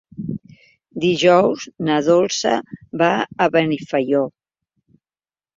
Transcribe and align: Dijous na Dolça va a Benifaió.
Dijous 1.03 1.67
na 1.89 1.99
Dolça 2.09 2.55
va 3.03 3.11
a 3.47 3.49
Benifaió. 3.59 4.27